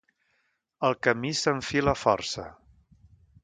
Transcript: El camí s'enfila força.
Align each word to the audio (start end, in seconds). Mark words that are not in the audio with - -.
El 0.89 0.97
camí 1.09 1.35
s'enfila 1.41 1.95
força. 2.07 2.47